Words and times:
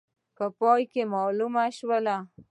په 0.37 0.45
پای 0.59 0.81
کې 0.91 1.01
معلومه 1.13 1.65
شول. 1.77 2.07